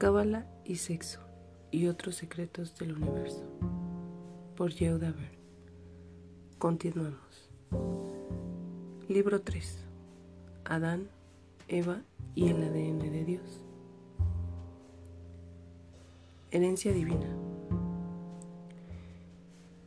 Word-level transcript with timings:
Cábala 0.00 0.46
y 0.64 0.76
sexo 0.76 1.20
y 1.70 1.86
otros 1.86 2.14
secretos 2.14 2.74
del 2.78 2.94
universo. 2.94 3.44
Por 4.56 4.70
Yehuda 4.70 5.12
Ver. 5.12 5.38
Continuamos. 6.56 7.50
Libro 9.10 9.42
3. 9.42 9.76
Adán, 10.64 11.10
Eva 11.68 12.00
y 12.34 12.48
el 12.48 12.62
ADN 12.62 13.10
de 13.10 13.24
Dios. 13.26 13.66
Herencia 16.50 16.94
divina. 16.94 17.36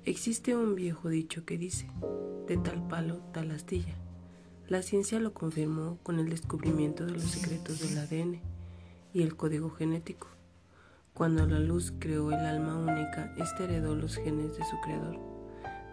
Existe 0.06 0.56
un 0.56 0.76
viejo 0.76 1.10
dicho 1.10 1.44
que 1.44 1.58
dice, 1.58 1.90
de 2.48 2.58
tal 2.58 2.88
palo, 2.88 3.18
tal 3.32 3.50
astilla. 3.50 3.96
La 4.68 4.84
ciencia 4.84 5.20
lo 5.20 5.34
confirmó 5.34 5.98
con 6.04 6.20
el 6.20 6.30
descubrimiento 6.30 7.04
de 7.04 7.14
los 7.14 7.24
secretos 7.24 7.80
del 7.80 7.98
ADN 7.98 8.53
y 9.14 9.22
el 9.22 9.36
código 9.36 9.70
genético. 9.70 10.28
Cuando 11.14 11.46
la 11.46 11.60
luz 11.60 11.94
creó 12.00 12.32
el 12.32 12.40
alma 12.40 12.76
única, 12.76 13.34
éste 13.38 13.66
heredó 13.66 13.96
los 13.96 14.16
genes 14.16 14.58
de 14.58 14.66
su 14.66 14.80
creador, 14.82 15.20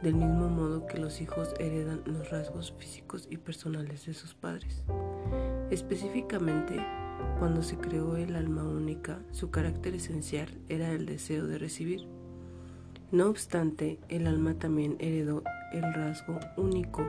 del 0.03 0.15
mismo 0.15 0.49
modo 0.49 0.87
que 0.87 0.99
los 0.99 1.21
hijos 1.21 1.55
heredan 1.59 2.01
los 2.07 2.31
rasgos 2.31 2.73
físicos 2.79 3.29
y 3.31 3.37
personales 3.37 4.07
de 4.07 4.15
sus 4.15 4.35
padres. 4.35 4.83
Específicamente, 5.71 6.83
cuando 7.39 7.63
se 7.63 7.77
creó 7.77 8.17
el 8.17 8.35
alma 8.35 8.65
única, 8.65 9.21
su 9.31 9.51
carácter 9.51 9.95
esencial 9.95 10.49
era 10.71 10.91
el 10.91 11.05
deseo 11.05 11.47
de 11.47 11.59
recibir. 11.59 12.07
No 13.13 13.29
obstante, 13.29 13.99
el 14.09 14.27
alma 14.27 14.55
también 14.55 14.97
heredó 15.01 15.43
el 15.73 15.83
rasgo 15.93 16.41
único 16.57 17.05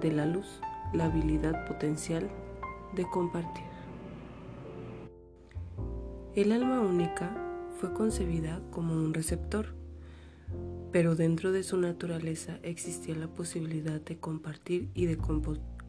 de 0.00 0.12
la 0.12 0.24
luz, 0.24 0.60
la 0.94 1.06
habilidad 1.06 1.66
potencial 1.66 2.30
de 2.94 3.04
compartir. 3.10 3.67
El 6.38 6.52
alma 6.52 6.78
única 6.78 7.36
fue 7.80 7.92
concebida 7.92 8.62
como 8.70 8.94
un 8.94 9.12
receptor, 9.12 9.74
pero 10.92 11.16
dentro 11.16 11.50
de 11.50 11.64
su 11.64 11.76
naturaleza 11.78 12.60
existía 12.62 13.16
la 13.16 13.26
posibilidad 13.26 14.00
de 14.00 14.18
compartir 14.18 14.88
y 14.94 15.06
de 15.06 15.18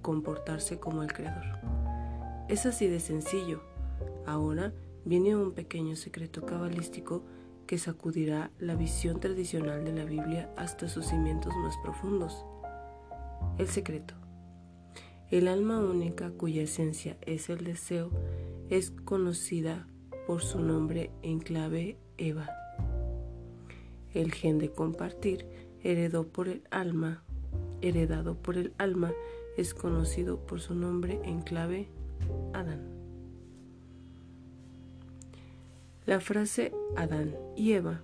comportarse 0.02 0.80
como 0.80 1.04
el 1.04 1.14
creador. 1.14 1.46
Es 2.48 2.66
así 2.66 2.88
de 2.88 3.00
sencillo. 3.00 3.62
Ahora 4.26 4.74
viene 5.06 5.36
un 5.36 5.52
pequeño 5.52 5.96
secreto 5.96 6.44
cabalístico 6.48 7.24
que 7.68 7.78
sacudirá 7.78 8.50
la 8.58 8.74
visión 8.74 9.20
tradicional 9.20 9.86
de 9.86 9.94
la 9.94 10.04
Biblia 10.04 10.52
hasta 10.58 10.88
sus 10.88 11.06
cimientos 11.06 11.54
más 11.58 11.78
profundos. 11.84 12.44
El 13.60 13.68
secreto. 13.68 14.16
El 15.30 15.48
alma 15.48 15.78
única 15.78 16.32
cuya 16.32 16.64
esencia 16.64 17.18
es 17.22 17.52
el 17.52 17.64
deseo 17.64 18.10
es 18.72 18.90
conocida 18.90 19.86
por 20.30 20.44
su 20.44 20.60
nombre 20.60 21.10
en 21.24 21.40
clave 21.40 21.98
Eva. 22.20 22.48
El 24.14 24.32
gen 24.32 24.60
de 24.60 24.70
compartir, 24.70 25.48
heredado 25.82 26.28
por 26.28 26.48
el 26.48 26.62
alma, 26.70 27.24
heredado 27.82 28.36
por 28.36 28.56
el 28.56 28.72
alma, 28.78 29.12
es 29.58 29.74
conocido 29.74 30.38
por 30.46 30.60
su 30.62 30.76
nombre 30.76 31.20
en 31.24 31.42
clave 31.42 31.90
Adán. 32.54 32.88
La 36.06 36.20
frase 36.20 36.74
Adán 36.96 37.36
y 37.56 37.72
Eva 37.72 38.04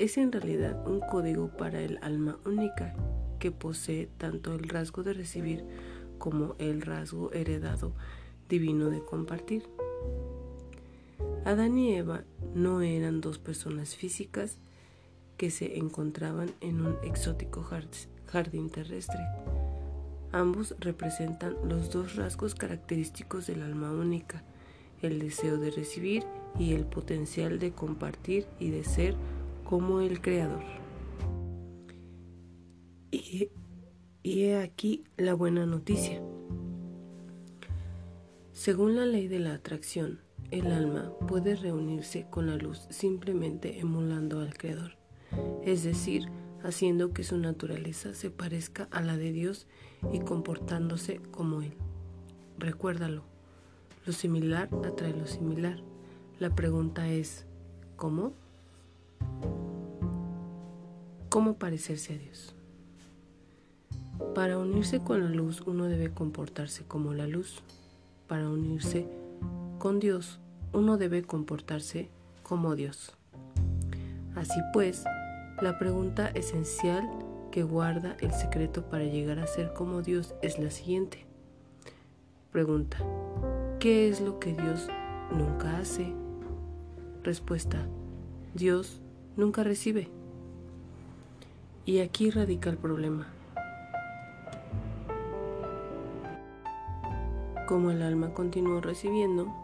es 0.00 0.18
en 0.18 0.32
realidad 0.32 0.84
un 0.84 0.98
código 0.98 1.56
para 1.56 1.80
el 1.80 2.00
alma 2.02 2.40
única 2.44 2.92
que 3.38 3.52
posee 3.52 4.08
tanto 4.18 4.52
el 4.52 4.68
rasgo 4.68 5.04
de 5.04 5.12
recibir 5.12 5.64
como 6.18 6.56
el 6.58 6.82
rasgo 6.82 7.30
heredado 7.32 7.94
divino 8.48 8.90
de 8.90 9.04
compartir. 9.04 9.62
Adán 11.44 11.76
y 11.76 11.94
Eva 11.94 12.22
no 12.54 12.82
eran 12.82 13.20
dos 13.20 13.38
personas 13.38 13.96
físicas 13.96 14.58
que 15.36 15.50
se 15.50 15.76
encontraban 15.78 16.52
en 16.60 16.86
un 16.86 16.96
exótico 17.02 17.68
jardín 18.26 18.70
terrestre. 18.70 19.20
Ambos 20.30 20.76
representan 20.78 21.56
los 21.68 21.90
dos 21.90 22.14
rasgos 22.14 22.54
característicos 22.54 23.48
del 23.48 23.62
alma 23.62 23.90
única, 23.90 24.44
el 25.02 25.18
deseo 25.18 25.58
de 25.58 25.72
recibir 25.72 26.24
y 26.60 26.74
el 26.74 26.86
potencial 26.86 27.58
de 27.58 27.72
compartir 27.72 28.46
y 28.60 28.70
de 28.70 28.84
ser 28.84 29.16
como 29.64 30.00
el 30.00 30.20
Creador. 30.20 30.62
Y, 33.10 33.50
y 34.22 34.42
he 34.44 34.58
aquí 34.58 35.02
la 35.16 35.34
buena 35.34 35.66
noticia. 35.66 36.22
Según 38.52 38.94
la 38.94 39.06
ley 39.06 39.26
de 39.26 39.40
la 39.40 39.54
atracción, 39.54 40.20
el 40.52 40.70
alma 40.70 41.10
puede 41.26 41.56
reunirse 41.56 42.26
con 42.28 42.46
la 42.46 42.56
luz 42.56 42.86
simplemente 42.90 43.80
emulando 43.80 44.40
al 44.40 44.52
Creador, 44.52 44.96
es 45.64 45.82
decir, 45.82 46.26
haciendo 46.62 47.12
que 47.14 47.24
su 47.24 47.38
naturaleza 47.38 48.12
se 48.12 48.30
parezca 48.30 48.86
a 48.90 49.00
la 49.00 49.16
de 49.16 49.32
Dios 49.32 49.66
y 50.12 50.20
comportándose 50.20 51.20
como 51.30 51.62
Él. 51.62 51.72
Recuérdalo, 52.58 53.24
lo 54.04 54.12
similar 54.12 54.68
atrae 54.84 55.14
lo 55.14 55.26
similar. 55.26 55.82
La 56.38 56.54
pregunta 56.54 57.08
es, 57.08 57.46
¿cómo? 57.96 58.34
¿Cómo 61.30 61.54
parecerse 61.54 62.14
a 62.14 62.18
Dios? 62.18 62.54
Para 64.34 64.58
unirse 64.58 65.00
con 65.00 65.24
la 65.24 65.30
luz 65.30 65.62
uno 65.62 65.86
debe 65.86 66.12
comportarse 66.12 66.84
como 66.84 67.14
la 67.14 67.26
luz. 67.26 67.62
Para 68.28 68.48
unirse 68.48 69.06
con 69.82 69.98
Dios 69.98 70.38
uno 70.72 70.96
debe 70.96 71.24
comportarse 71.24 72.08
como 72.44 72.76
Dios. 72.76 73.16
Así 74.36 74.60
pues, 74.72 75.02
la 75.60 75.76
pregunta 75.76 76.28
esencial 76.28 77.10
que 77.50 77.64
guarda 77.64 78.16
el 78.20 78.30
secreto 78.30 78.88
para 78.88 79.02
llegar 79.02 79.40
a 79.40 79.48
ser 79.48 79.72
como 79.72 80.00
Dios 80.00 80.36
es 80.40 80.60
la 80.60 80.70
siguiente. 80.70 81.26
Pregunta, 82.52 82.98
¿qué 83.80 84.08
es 84.08 84.20
lo 84.20 84.38
que 84.38 84.52
Dios 84.52 84.86
nunca 85.36 85.78
hace? 85.78 86.14
Respuesta, 87.24 87.84
Dios 88.54 89.00
nunca 89.36 89.64
recibe. 89.64 90.06
Y 91.84 91.98
aquí 91.98 92.30
radica 92.30 92.70
el 92.70 92.78
problema. 92.78 93.26
Como 97.66 97.90
el 97.90 98.02
alma 98.02 98.32
continuó 98.32 98.80
recibiendo, 98.80 99.61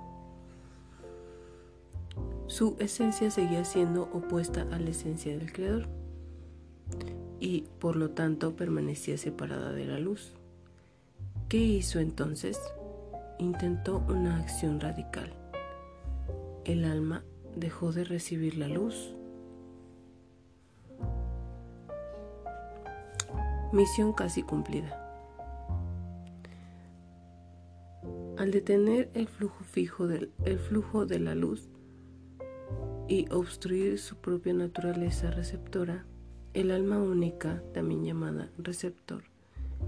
su 2.58 2.74
esencia 2.80 3.30
seguía 3.30 3.64
siendo 3.64 4.10
opuesta 4.12 4.62
a 4.72 4.80
la 4.80 4.90
esencia 4.90 5.38
del 5.38 5.52
Creador 5.52 5.86
y 7.38 7.60
por 7.78 7.94
lo 7.94 8.10
tanto 8.10 8.56
permanecía 8.56 9.16
separada 9.16 9.70
de 9.70 9.84
la 9.84 10.00
luz. 10.00 10.32
¿Qué 11.48 11.58
hizo 11.58 12.00
entonces? 12.00 12.60
Intentó 13.38 14.04
una 14.08 14.38
acción 14.38 14.80
radical. 14.80 15.32
El 16.64 16.84
alma 16.84 17.22
dejó 17.54 17.92
de 17.92 18.02
recibir 18.02 18.56
la 18.56 18.66
luz. 18.66 19.14
Misión 23.72 24.12
casi 24.14 24.42
cumplida. 24.42 24.98
Al 28.36 28.50
detener 28.50 29.12
el 29.14 29.28
flujo 29.28 29.62
fijo 29.62 30.08
del 30.08 30.32
el 30.44 30.58
flujo 30.58 31.06
de 31.06 31.20
la 31.20 31.36
luz, 31.36 31.68
y 33.08 33.26
obstruir 33.30 33.98
su 33.98 34.16
propia 34.16 34.52
naturaleza 34.52 35.30
receptora, 35.30 36.04
el 36.52 36.70
alma 36.70 36.98
única, 36.98 37.62
también 37.72 38.04
llamada 38.04 38.50
receptor, 38.58 39.24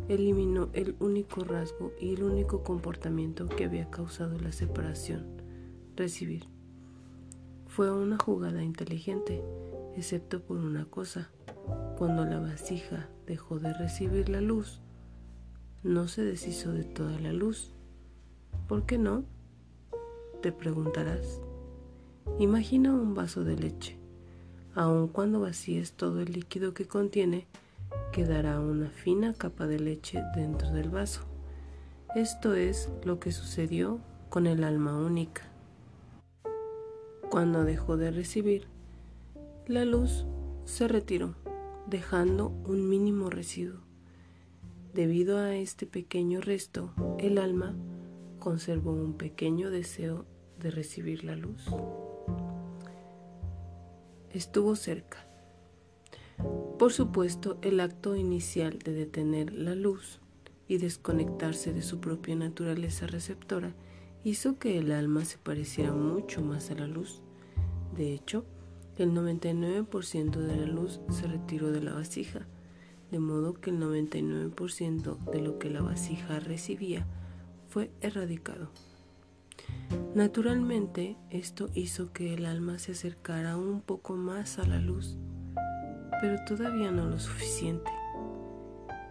eliminó 0.09 0.71
el 0.73 0.97
único 1.01 1.45
rasgo 1.45 1.93
y 2.01 2.15
el 2.15 2.23
único 2.23 2.63
comportamiento 2.65 3.47
que 3.47 3.67
había 3.67 3.91
causado 3.91 4.39
la 4.39 4.53
separación, 4.53 5.27
recibir. 5.97 6.47
Fue 7.67 7.93
una 7.93 8.17
jugada 8.19 8.63
inteligente, 8.63 9.45
excepto 9.97 10.43
por 10.43 10.57
una 10.57 10.87
cosa. 10.87 11.31
Cuando 11.99 12.25
la 12.25 12.41
vasija 12.41 13.11
dejó 13.27 13.59
de 13.59 13.75
recibir 13.75 14.31
la 14.31 14.41
luz, 14.41 14.81
no 15.83 16.09
se 16.09 16.25
deshizo 16.25 16.73
de 16.73 16.85
toda 16.85 17.19
la 17.21 17.33
luz. 17.33 17.75
¿Por 18.67 18.87
qué 18.87 18.97
no? 18.99 19.25
Te 20.41 20.53
preguntarás. 20.53 21.41
Imagina 22.39 22.93
un 22.93 23.15
vaso 23.15 23.45
de 23.45 23.57
leche. 23.57 23.97
Aun 24.75 25.09
cuando 25.09 25.41
vacíes 25.41 25.93
todo 25.93 26.21
el 26.21 26.33
líquido 26.33 26.75
que 26.75 26.87
contiene, 26.87 27.47
quedará 28.13 28.61
una 28.61 28.89
fina 28.89 29.35
capa 29.35 29.67
de 29.67 29.81
leche 29.81 30.23
dentro 30.35 30.71
del 30.71 30.91
vaso. 30.91 31.23
Esto 32.15 32.55
es 32.55 32.91
lo 33.05 33.21
que 33.21 33.33
sucedió 33.33 34.01
con 34.29 34.47
el 34.47 34.65
alma 34.65 34.97
única. 34.97 35.43
Cuando 37.31 37.65
dejó 37.65 37.97
de 37.97 38.11
recibir, 38.11 38.67
la 39.67 39.85
luz 39.85 40.27
se 40.65 40.89
retiró, 40.89 41.35
dejando 41.87 42.49
un 42.67 42.89
mínimo 42.89 43.31
residuo. 43.31 43.81
Debido 44.95 45.39
a 45.39 45.55
este 45.55 45.87
pequeño 45.87 46.41
resto, 46.41 46.93
el 47.19 47.39
alma 47.39 47.77
conservó 48.41 48.93
un 48.93 49.15
pequeño 49.15 49.71
deseo 49.71 50.27
de 50.59 50.71
recibir 50.73 51.23
la 51.23 51.37
luz. 51.37 51.71
Estuvo 54.33 54.77
cerca. 54.77 55.27
Por 56.79 56.93
supuesto, 56.93 57.59
el 57.63 57.81
acto 57.81 58.17
inicial 58.17 58.79
de 58.79 58.93
detener 58.93 59.53
la 59.53 59.75
luz 59.75 60.21
y 60.69 60.79
desconectarse 60.79 61.73
de 61.73 61.83
su 61.83 62.01
propia 62.01 62.37
naturaleza 62.37 63.07
receptora 63.07 63.75
hizo 64.25 64.59
que 64.59 64.79
el 64.79 64.93
alma 64.93 65.25
se 65.25 65.39
pareciera 65.39 65.93
mucho 65.93 66.43
más 66.43 66.71
a 66.71 66.75
la 66.75 66.87
luz. 66.87 67.23
De 67.97 68.15
hecho, 68.15 68.45
el 68.97 69.13
99% 69.13 70.31
de 70.31 70.57
la 70.57 70.67
luz 70.67 71.01
se 71.11 71.27
retiró 71.27 71.71
de 71.71 71.83
la 71.83 71.93
vasija, 71.93 72.47
de 73.11 73.19
modo 73.19 73.55
que 73.55 73.71
el 73.71 73.81
99% 73.81 75.19
de 75.33 75.41
lo 75.41 75.59
que 75.59 75.71
la 75.71 75.83
vasija 75.83 76.39
recibía 76.41 77.07
fue 77.69 77.91
erradicado. 78.01 78.71
Naturalmente, 80.15 81.17
esto 81.31 81.69
hizo 81.75 82.13
que 82.13 82.35
el 82.35 82.47
alma 82.47 82.79
se 82.79 82.93
acercara 82.93 83.57
un 83.57 83.81
poco 83.81 84.15
más 84.15 84.59
a 84.59 84.67
la 84.67 84.79
luz, 84.81 85.17
pero 86.21 86.45
todavía 86.45 86.91
no 86.91 87.07
lo 87.07 87.19
suficiente. 87.19 87.91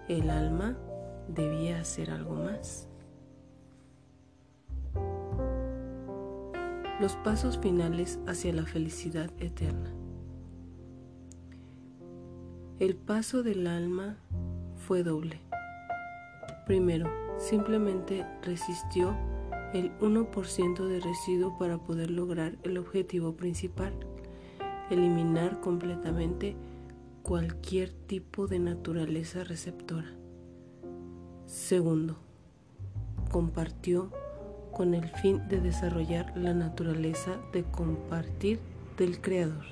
El 0.08 0.30
alma 0.30 0.78
debía 1.28 1.80
hacer 1.80 2.12
algo 2.12 2.36
más. 2.36 2.88
Los 7.00 7.16
pasos 7.18 7.58
finales 7.58 8.20
hacia 8.28 8.54
la 8.54 8.66
felicidad 8.66 9.32
eterna. 9.40 9.94
El 12.80 12.96
paso 12.96 13.42
del 13.42 13.68
alma 13.68 14.18
fue 14.76 15.04
doble. 15.04 15.40
Primero, 16.66 17.10
simplemente 17.38 18.26
resistió 18.42 19.16
el 19.74 19.96
1% 20.00 20.88
de 20.88 21.00
residuo 21.00 21.58
para 21.58 21.78
poder 21.78 22.10
lograr 22.10 22.58
el 22.64 22.78
objetivo 22.78 23.36
principal, 23.36 23.94
eliminar 24.90 25.60
completamente 25.60 26.56
cualquier 27.22 27.92
tipo 27.92 28.48
de 28.48 28.60
naturaleza 28.60 29.44
receptora. 29.44 30.12
Segundo, 31.46 32.18
compartió 33.32 34.12
con 34.72 34.96
el 34.96 35.08
fin 35.10 35.48
de 35.48 35.60
desarrollar 35.60 36.36
la 36.36 36.54
naturaleza 36.54 37.40
de 37.54 37.64
compartir 37.64 38.60
del 38.98 39.22
Creador. 39.22 39.66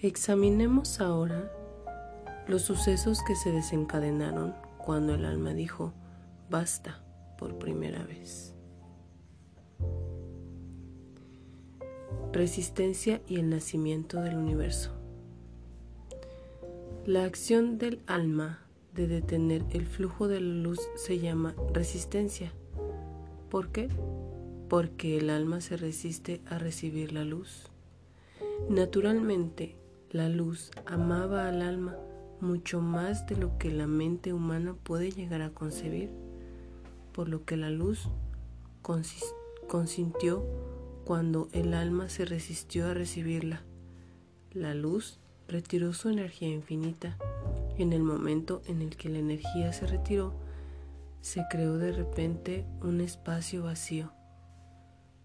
Examinemos 0.00 1.00
ahora 1.00 1.50
los 2.46 2.62
sucesos 2.62 3.20
que 3.26 3.34
se 3.34 3.50
desencadenaron 3.50 4.54
cuando 4.78 5.14
el 5.14 5.24
alma 5.24 5.52
dijo, 5.52 5.92
basta 6.48 7.00
por 7.40 7.58
primera 7.58 8.04
vez. 8.04 8.54
Resistencia 12.32 13.22
y 13.26 13.36
el 13.36 13.48
nacimiento 13.48 14.20
del 14.20 14.36
universo. 14.36 14.92
La 17.06 17.24
acción 17.24 17.78
del 17.78 18.02
alma 18.06 18.60
de 18.94 19.08
detener 19.08 19.64
el 19.70 19.86
flujo 19.86 20.28
de 20.28 20.40
la 20.40 20.54
luz 20.54 20.80
se 20.96 21.18
llama 21.18 21.54
resistencia. 21.72 22.52
¿Por 23.48 23.72
qué? 23.72 23.88
Porque 24.68 25.16
el 25.16 25.30
alma 25.30 25.62
se 25.62 25.78
resiste 25.78 26.42
a 26.46 26.58
recibir 26.58 27.12
la 27.12 27.24
luz. 27.24 27.70
Naturalmente, 28.68 29.76
la 30.10 30.28
luz 30.28 30.70
amaba 30.84 31.48
al 31.48 31.62
alma 31.62 31.96
mucho 32.40 32.80
más 32.80 33.26
de 33.26 33.36
lo 33.36 33.56
que 33.56 33.70
la 33.70 33.86
mente 33.86 34.34
humana 34.34 34.74
puede 34.82 35.10
llegar 35.10 35.40
a 35.40 35.50
concebir, 35.50 36.10
por 37.20 37.28
lo 37.28 37.44
que 37.44 37.58
la 37.58 37.68
luz 37.68 38.08
consintió 39.68 40.42
cuando 41.04 41.50
el 41.52 41.74
alma 41.74 42.08
se 42.08 42.24
resistió 42.24 42.86
a 42.88 42.94
recibirla. 42.94 43.62
La 44.52 44.72
luz 44.72 45.20
retiró 45.46 45.92
su 45.92 46.08
energía 46.08 46.48
infinita 46.48 47.18
en 47.76 47.92
el 47.92 48.02
momento 48.02 48.62
en 48.64 48.80
el 48.80 48.96
que 48.96 49.10
la 49.10 49.18
energía 49.18 49.70
se 49.74 49.86
retiró, 49.86 50.32
se 51.20 51.44
creó 51.50 51.76
de 51.76 51.92
repente 51.92 52.64
un 52.80 53.02
espacio 53.02 53.64
vacío. 53.64 54.14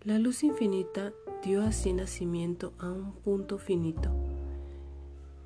La 0.02 0.20
luz 0.20 0.44
infinita 0.44 1.14
dio 1.46 1.62
así 1.64 1.94
nacimiento 1.94 2.74
a 2.78 2.92
un 2.92 3.14
punto 3.14 3.58
finito. 3.58 4.12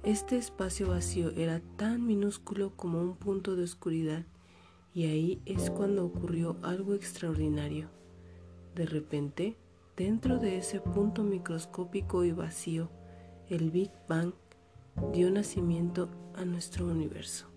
Este 0.01 0.35
espacio 0.35 0.87
vacío 0.87 1.29
era 1.29 1.61
tan 1.77 2.07
minúsculo 2.07 2.75
como 2.75 2.99
un 2.99 3.17
punto 3.17 3.55
de 3.55 3.65
oscuridad 3.65 4.25
y 4.93 5.05
ahí 5.05 5.41
es 5.45 5.69
cuando 5.69 6.05
ocurrió 6.05 6.57
algo 6.61 6.93
extraordinario. 6.93 7.89
De 8.75 8.85
repente, 8.85 9.55
dentro 9.95 10.39
de 10.39 10.57
ese 10.57 10.79
punto 10.79 11.23
microscópico 11.23 12.23
y 12.23 12.31
vacío, 12.31 12.89
el 13.49 13.71
Big 13.71 13.91
Bang 14.07 14.33
dio 15.13 15.31
nacimiento 15.31 16.09
a 16.35 16.45
nuestro 16.45 16.87
universo. 16.87 17.47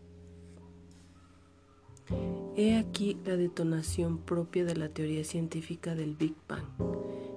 He 2.56 2.76
aquí 2.76 3.16
la 3.24 3.36
detonación 3.36 4.18
propia 4.18 4.64
de 4.64 4.76
la 4.76 4.88
teoría 4.88 5.24
científica 5.24 5.94
del 5.94 6.14
Big 6.14 6.34
Bang, 6.48 6.66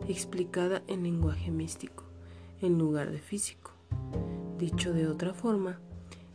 explicada 0.10 0.84
en 0.88 1.04
lenguaje 1.04 1.52
místico, 1.52 2.04
en 2.62 2.78
lugar 2.78 3.12
de 3.12 3.20
físico. 3.20 3.72
Dicho 4.60 4.94
de 4.94 5.08
otra 5.08 5.34
forma, 5.34 5.80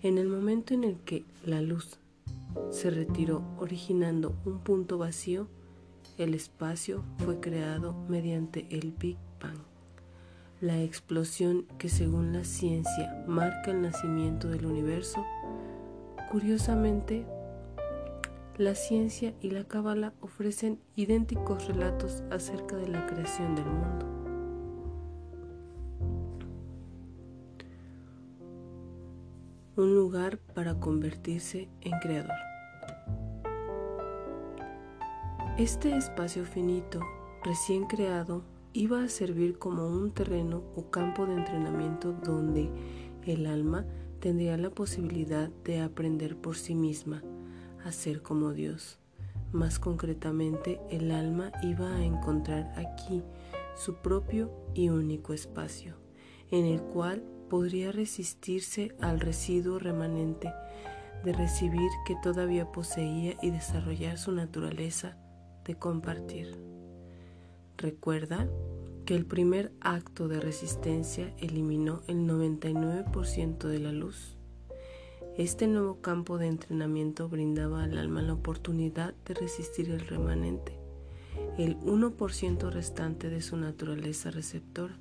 en 0.03 0.17
el 0.17 0.29
momento 0.29 0.73
en 0.73 0.85
el 0.85 0.97
que 1.01 1.25
la 1.45 1.61
luz 1.61 1.99
se 2.70 2.91
retiró 2.91 3.43
originando 3.58 4.35
un 4.44 4.61
punto 4.61 4.99
vacío, 4.99 5.49
el 6.19 6.35
espacio 6.35 7.05
fue 7.19 7.41
creado 7.41 7.94
mediante 8.08 8.67
el 8.70 8.93
Big 8.93 9.17
Bang. 9.41 9.58
La 10.61 10.82
explosión 10.82 11.67
que 11.79 11.88
según 11.88 12.32
la 12.32 12.44
ciencia 12.44 13.25
marca 13.26 13.70
el 13.70 13.81
nacimiento 13.82 14.49
del 14.49 14.67
universo, 14.67 15.25
curiosamente, 16.31 17.26
la 18.58 18.75
ciencia 18.75 19.32
y 19.41 19.50
la 19.50 19.64
cábala 19.64 20.12
ofrecen 20.20 20.79
idénticos 20.94 21.67
relatos 21.67 22.23
acerca 22.31 22.76
de 22.76 22.88
la 22.88 23.06
creación 23.06 23.55
del 23.55 23.64
mundo. 23.64 24.19
Un 29.81 29.94
lugar 29.94 30.37
para 30.53 30.79
convertirse 30.79 31.71
en 31.81 31.99
creador. 32.00 32.37
Este 35.57 35.97
espacio 35.97 36.45
finito, 36.45 37.00
recién 37.43 37.87
creado, 37.87 38.45
iba 38.75 39.02
a 39.02 39.09
servir 39.09 39.59
como 39.59 39.88
un 39.88 40.11
terreno 40.11 40.62
o 40.76 40.90
campo 40.90 41.25
de 41.25 41.33
entrenamiento 41.33 42.12
donde 42.12 42.69
el 43.25 43.47
alma 43.47 43.87
tendría 44.19 44.59
la 44.59 44.69
posibilidad 44.69 45.49
de 45.64 45.81
aprender 45.81 46.37
por 46.37 46.59
sí 46.59 46.75
misma 46.75 47.23
a 47.83 47.90
ser 47.90 48.21
como 48.21 48.52
Dios. 48.52 48.99
Más 49.50 49.78
concretamente, 49.78 50.78
el 50.90 51.11
alma 51.11 51.52
iba 51.62 51.97
a 51.97 52.04
encontrar 52.04 52.71
aquí 52.76 53.23
su 53.76 53.95
propio 53.95 54.52
y 54.75 54.90
único 54.90 55.33
espacio, 55.33 55.95
en 56.50 56.66
el 56.66 56.83
cual 56.83 57.25
podría 57.50 57.92
resistirse 57.92 58.95
al 59.00 59.21
residuo 59.21 59.78
remanente 59.78 60.50
de 61.23 61.35
recibir 61.35 61.90
que 62.07 62.16
todavía 62.23 62.73
poseía 62.73 63.37
y 63.42 63.50
desarrollar 63.50 64.16
su 64.16 64.33
naturaleza 64.33 65.19
de 65.66 65.75
compartir. 65.75 66.57
Recuerda 67.76 68.49
que 69.04 69.14
el 69.16 69.26
primer 69.26 69.73
acto 69.80 70.28
de 70.28 70.40
resistencia 70.40 71.35
eliminó 71.38 72.02
el 72.07 72.19
99% 72.26 73.69
de 73.69 73.78
la 73.80 73.92
luz. 73.92 74.37
Este 75.37 75.66
nuevo 75.66 76.00
campo 76.00 76.38
de 76.38 76.47
entrenamiento 76.47 77.28
brindaba 77.28 77.83
al 77.85 77.99
alma 77.99 78.23
la 78.23 78.35
oportunidad 78.35 79.14
de 79.26 79.35
resistir 79.35 79.90
el 79.90 80.00
remanente, 80.00 80.78
el 81.59 81.78
1% 81.80 82.71
restante 82.71 83.28
de 83.28 83.40
su 83.42 83.57
naturaleza 83.57 84.30
receptora, 84.30 84.97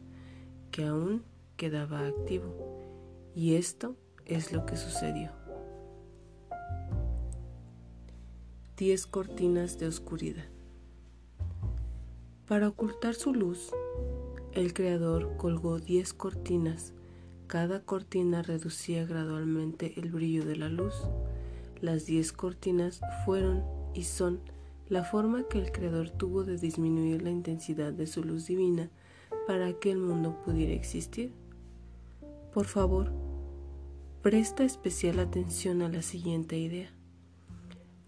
que 0.72 0.86
aún 0.86 1.24
quedaba 1.60 2.08
activo. 2.08 2.56
Y 3.36 3.56
esto 3.56 3.98
es 4.25 4.54
lo 4.54 4.66
que 4.66 4.78
sucedió. 4.78 5.30
10 8.78 9.08
cortinas 9.08 9.78
de 9.78 9.88
oscuridad. 9.88 10.46
Para 12.48 12.70
ocultar 12.70 13.13
su 13.13 13.34
luz, 13.34 13.72
el 14.54 14.74
creador 14.74 15.36
colgó 15.36 15.80
diez 15.80 16.13
cortinas. 16.13 16.94
Cada 17.48 17.82
cortina 17.84 18.42
reducía 18.42 19.06
gradualmente 19.06 20.00
el 20.00 20.12
brillo 20.12 20.46
de 20.46 20.56
la 20.56 20.70
luz. 20.70 20.96
Las 21.82 22.06
diez 22.06 22.32
cortinas 22.32 23.01
fueron 23.25 23.66
y 23.94 24.04
son 24.04 24.39
la 24.88 25.04
forma 25.04 25.44
que 25.50 25.60
el 25.60 25.74
creador 25.74 26.10
tuvo 26.10 26.46
de 26.46 26.58
disminuir 26.58 27.22
la 27.22 27.32
intensidad 27.32 27.92
de 27.92 28.08
su 28.08 28.24
luz 28.24 28.48
divina 28.48 28.89
para 29.46 29.74
que 29.74 29.92
el 29.92 29.98
mundo 29.98 30.42
pudiera 30.46 30.74
existir. 30.74 31.34
Por 32.53 32.65
favor, 32.65 33.12
presta 34.22 34.63
especial 34.63 35.20
atención 35.20 35.82
a 35.82 35.89
la 35.89 36.01
siguiente 36.01 36.58
idea. 36.58 36.91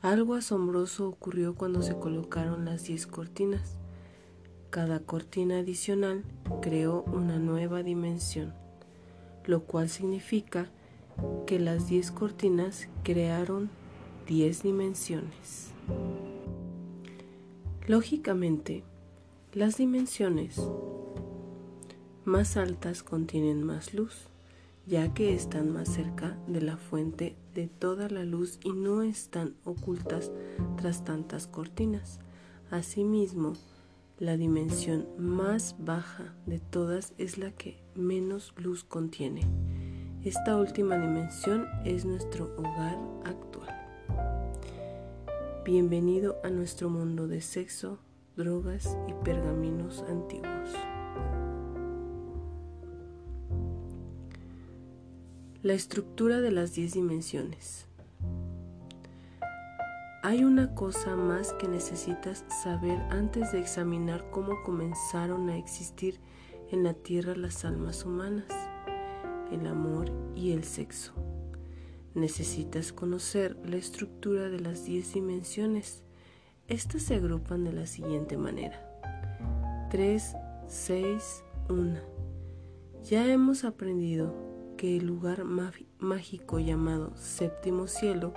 Algo 0.02 0.34
asombroso 0.34 1.08
ocurrió 1.08 1.54
cuando 1.54 1.84
se 1.84 1.96
colocaron 1.96 2.66
las 2.66 2.86
diez 2.86 3.06
cortinas. 3.06 3.78
Cada 4.72 5.00
cortina 5.00 5.60
adicional 5.60 6.24
creó 6.62 7.04
una 7.04 7.38
nueva 7.38 7.84
dimensión, 7.84 8.54
lo 9.46 9.64
cual 9.64 9.90
significa 9.90 10.72
que 11.46 11.60
las 11.60 11.88
10 11.88 12.12
cortinas 12.12 12.88
crearon 13.04 13.70
10 14.28 14.64
dimensiones. 14.64 15.72
Lógicamente, 17.88 18.84
las 19.54 19.78
dimensiones 19.78 20.62
más 22.24 22.56
altas 22.56 23.04
contienen 23.04 23.64
más 23.64 23.94
luz, 23.94 24.31
ya 24.86 25.14
que 25.14 25.34
están 25.34 25.72
más 25.72 25.90
cerca 25.90 26.38
de 26.48 26.62
la 26.62 26.78
fuente 26.78 27.36
de 27.54 27.68
toda 27.68 28.10
la 28.10 28.24
luz 28.24 28.60
y 28.64 28.72
no 28.72 29.02
están 29.02 29.56
ocultas 29.64 30.32
tras 30.78 31.04
tantas 31.04 31.48
cortinas. 31.48 32.20
Asimismo, 32.70 33.54
la 34.20 34.38
dimensión 34.38 35.08
más 35.18 35.76
baja 35.80 36.36
de 36.46 36.60
todas 36.60 37.14
es 37.18 37.38
la 37.38 37.52
que 37.52 37.82
menos 37.96 38.54
luz 38.58 38.84
contiene. 38.84 39.42
Esta 40.24 40.58
última 40.58 40.98
dimensión 40.98 41.68
es 41.84 42.06
nuestro 42.06 42.54
hogar 42.58 42.98
actual. 43.26 43.76
Bienvenido 45.66 46.38
a 46.44 46.50
nuestro 46.50 46.90
mundo 46.90 47.28
de 47.28 47.42
sexo, 47.42 48.00
drogas 48.36 48.98
y 49.08 49.14
pergaminos 49.24 50.04
antiguos. 50.08 50.72
La 55.72 55.78
estructura 55.78 56.42
de 56.42 56.52
las 56.52 56.74
10 56.74 56.96
dimensiones. 56.96 57.88
Hay 60.22 60.44
una 60.44 60.76
cosa 60.76 61.16
más 61.16 61.54
que 61.54 61.70
necesitas 61.70 62.44
saber 62.62 63.00
antes 63.10 63.54
de 63.54 63.60
examinar 63.60 64.30
cómo 64.32 64.62
comenzaron 64.66 65.48
a 65.48 65.58
existir 65.58 66.20
en 66.72 66.84
la 66.84 66.94
Tierra 66.94 67.38
las 67.38 67.64
almas 67.64 68.04
humanas, 68.04 68.48
el 69.50 69.66
amor 69.66 70.12
y 70.36 70.52
el 70.52 70.66
sexo. 70.66 71.14
Necesitas 72.16 72.92
conocer 72.92 73.56
la 73.66 73.78
estructura 73.78 74.50
de 74.50 74.60
las 74.60 74.84
10 74.84 75.14
dimensiones. 75.14 76.04
Estas 76.68 77.04
se 77.04 77.16
agrupan 77.16 77.64
de 77.64 77.72
la 77.72 77.86
siguiente 77.86 78.36
manera. 78.36 78.78
3, 79.90 80.36
6, 80.68 81.44
1. 81.70 81.98
Ya 83.06 83.26
hemos 83.32 83.64
aprendido 83.64 84.51
que 84.82 84.98
el 84.98 85.06
lugar 85.06 85.44
mágico 85.44 86.58
llamado 86.58 87.16
séptimo 87.16 87.86
cielo 87.86 88.34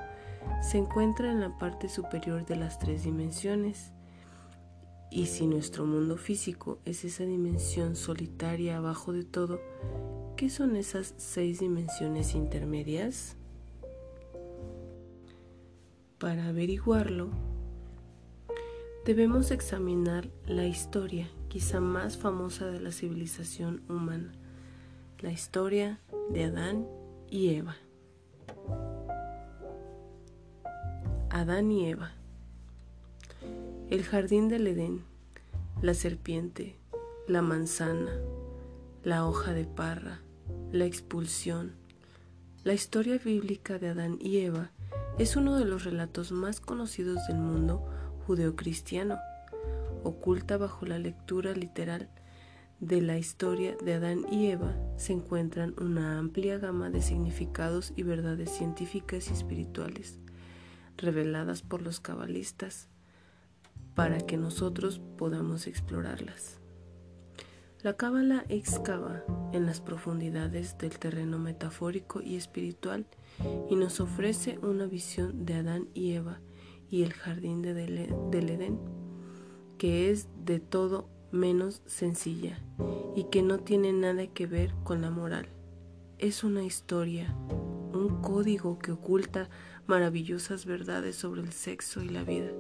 se 0.60 0.76
encuentra 0.76 1.32
en 1.32 1.40
la 1.40 1.56
parte 1.56 1.88
superior 1.88 2.44
de 2.44 2.54
las 2.54 2.78
tres 2.78 3.02
dimensiones. 3.02 3.92
Y 5.10 5.24
si 5.24 5.46
nuestro 5.46 5.86
mundo 5.86 6.18
físico 6.18 6.80
es 6.84 7.02
esa 7.06 7.24
dimensión 7.24 7.96
solitaria 7.96 8.76
abajo 8.76 9.14
de 9.14 9.24
todo, 9.24 9.58
¿qué 10.36 10.50
son 10.50 10.76
esas 10.76 11.14
seis 11.16 11.60
dimensiones 11.60 12.34
intermedias? 12.34 13.38
Para 16.18 16.48
averiguarlo, 16.48 17.30
debemos 19.06 19.50
examinar 19.50 20.28
la 20.44 20.66
historia 20.66 21.26
quizá 21.48 21.80
más 21.80 22.18
famosa 22.18 22.66
de 22.66 22.80
la 22.80 22.92
civilización 22.92 23.82
humana, 23.88 24.34
la 25.20 25.32
historia 25.32 26.00
de 26.31 26.45
Adán 26.45 26.87
y 27.31 27.54
Eva. 27.54 27.76
Adán 31.31 31.71
y 31.71 31.88
Eva. 31.88 32.12
El 33.90 34.02
jardín 34.02 34.49
del 34.49 34.66
Edén, 34.66 35.04
la 35.83 35.95
serpiente, 35.95 36.76
la 37.28 37.43
manzana, 37.43 38.12
la 39.02 39.26
hoja 39.26 39.52
de 39.52 39.64
parra, 39.64 40.21
la 40.73 40.85
expulsión. 40.85 41.73
La 42.64 42.73
historia 42.73 43.19
bíblica 43.19 43.78
de 43.78 43.88
Adán 43.88 44.16
y 44.21 44.38
Eva 44.38 44.71
es 45.19 45.37
uno 45.37 45.57
de 45.57 45.64
los 45.64 45.85
relatos 45.85 46.33
más 46.33 46.61
conocidos 46.61 47.26
del 47.28 47.38
mundo 47.38 47.85
judeocristiano, 48.26 49.19
oculta 50.02 50.57
bajo 50.57 50.87
la 50.87 50.99
lectura 50.99 51.52
literal 51.52 52.09
de 52.86 53.00
la 53.00 53.16
historia 53.16 53.76
de 53.82 53.94
Adán 53.94 54.26
y 54.30 54.48
Eva 54.48 54.76
se 54.98 55.14
encuentran 55.14 55.74
una 55.80 56.18
amplia 56.18 56.58
gama 56.58 56.90
de 56.90 57.00
significados 57.00 57.94
y 57.96 58.02
verdades 58.02 58.50
científicas 58.50 59.30
y 59.30 59.32
espirituales 59.32 60.18
reveladas 60.98 61.62
por 61.62 61.80
los 61.80 62.00
cabalistas 62.00 62.88
para 63.94 64.18
que 64.18 64.36
nosotros 64.36 65.00
podamos 65.16 65.66
explorarlas. 65.66 66.60
La 67.82 67.94
cábala 67.96 68.44
excava 68.48 69.24
en 69.52 69.64
las 69.64 69.80
profundidades 69.80 70.76
del 70.76 70.98
terreno 70.98 71.38
metafórico 71.38 72.20
y 72.20 72.36
espiritual 72.36 73.06
y 73.70 73.76
nos 73.76 74.00
ofrece 74.00 74.58
una 74.58 74.86
visión 74.86 75.46
de 75.46 75.54
Adán 75.54 75.88
y 75.94 76.12
Eva 76.12 76.40
y 76.90 77.02
el 77.02 77.14
jardín 77.14 77.62
de 77.62 77.72
del 77.72 78.50
Edén, 78.50 78.78
que 79.78 80.10
es 80.10 80.28
de 80.44 80.60
todo 80.60 81.13
menos 81.34 81.82
sencilla 81.84 82.58
y 83.14 83.24
que 83.24 83.42
no 83.42 83.58
tiene 83.58 83.92
nada 83.92 84.26
que 84.28 84.46
ver 84.46 84.72
con 84.84 85.02
la 85.02 85.10
moral. 85.10 85.48
Es 86.18 86.44
una 86.44 86.62
historia, 86.62 87.34
un 87.92 88.20
código 88.22 88.78
que 88.78 88.92
oculta 88.92 89.48
maravillosas 89.86 90.64
verdades 90.64 91.16
sobre 91.16 91.42
el 91.42 91.52
sexo 91.52 92.02
y 92.02 92.08
la 92.08 92.22
vida. 92.22 92.50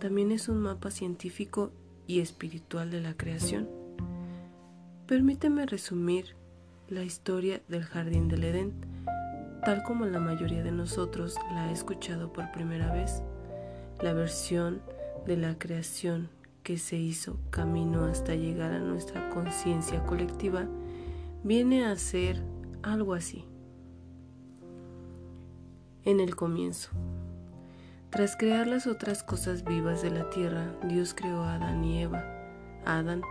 También 0.00 0.32
es 0.32 0.48
un 0.48 0.58
mapa 0.58 0.90
científico 0.90 1.70
y 2.06 2.20
espiritual 2.20 2.90
de 2.90 3.00
la 3.00 3.16
creación. 3.16 3.68
Permíteme 5.06 5.66
resumir 5.66 6.34
la 6.88 7.02
historia 7.02 7.62
del 7.68 7.84
jardín 7.84 8.28
del 8.28 8.44
Edén, 8.44 8.72
tal 9.64 9.82
como 9.82 10.06
la 10.06 10.20
mayoría 10.20 10.62
de 10.62 10.72
nosotros 10.72 11.36
la 11.52 11.64
ha 11.64 11.72
escuchado 11.72 12.32
por 12.32 12.50
primera 12.50 12.92
vez. 12.92 13.22
La 14.02 14.12
versión 14.12 14.82
de 15.26 15.36
la 15.36 15.58
creación 15.58 16.28
que 16.64 16.78
se 16.78 16.96
hizo 16.96 17.38
camino 17.50 18.06
hasta 18.06 18.34
llegar 18.34 18.72
a 18.72 18.80
nuestra 18.80 19.28
conciencia 19.28 20.04
colectiva 20.06 20.66
viene 21.44 21.84
a 21.84 21.94
ser 21.96 22.42
algo 22.82 23.12
así. 23.12 23.44
En 26.04 26.20
el 26.20 26.34
comienzo, 26.34 26.90
tras 28.08 28.36
crear 28.36 28.66
las 28.66 28.86
otras 28.86 29.22
cosas 29.22 29.64
vivas 29.64 30.00
de 30.00 30.10
la 30.10 30.30
tierra, 30.30 30.74
Dios 30.88 31.14
creó 31.14 31.42
a 31.42 31.56
Adán 31.56 31.84
y 31.84 32.02
Eva. 32.02 32.24
Adán, 32.86 33.22